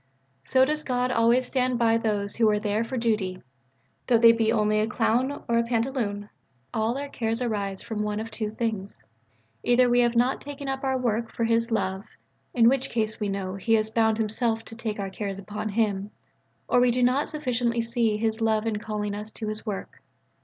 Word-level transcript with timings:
So 0.43 0.65
does 0.65 0.83
God 0.83 1.11
always 1.11 1.45
stand 1.45 1.77
by 1.77 1.99
those 1.99 2.35
who 2.35 2.49
are 2.49 2.59
there 2.59 2.83
for 2.83 2.97
duty 2.97 3.43
though 4.07 4.17
they 4.17 4.31
be 4.31 4.51
only 4.51 4.79
a 4.79 4.87
clown 4.87 5.43
or 5.47 5.61
pantaloon. 5.61 6.27
All 6.73 6.97
our 6.97 7.07
cares 7.07 7.39
arise 7.39 7.83
from 7.83 8.01
one 8.01 8.19
of 8.19 8.31
two 8.31 8.49
things: 8.49 9.03
either 9.61 9.87
we 9.87 9.99
have 9.99 10.15
not 10.15 10.41
taken 10.41 10.67
up 10.67 10.83
our 10.83 10.97
work 10.97 11.31
for 11.31 11.43
His 11.43 11.69
love, 11.69 12.03
in 12.55 12.67
which 12.67 12.89
case 12.89 13.19
we 13.19 13.29
know 13.29 13.53
He 13.53 13.75
has 13.75 13.91
bound 13.91 14.17
Himself 14.17 14.65
to 14.65 14.75
take 14.75 14.99
our 14.99 15.11
cares 15.11 15.37
upon 15.37 15.69
Him: 15.69 16.09
or 16.67 16.79
we 16.79 16.89
do 16.89 17.03
not 17.03 17.27
sufficiently 17.29 17.81
see 17.81 18.17
His 18.17 18.41
love 18.41 18.65
in 18.65 18.77
calling 18.79 19.13
us 19.13 19.29
to 19.33 19.47
His 19.49 19.67
work. 19.67 20.01